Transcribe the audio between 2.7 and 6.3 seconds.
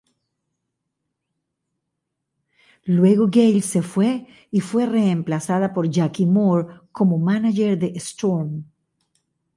Luego, Gail se fue y fue reemplazada por Jackie